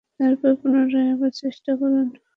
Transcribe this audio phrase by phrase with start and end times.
[0.19, 2.07] তারপর পুনরায় আবার চেষ্টা করুন।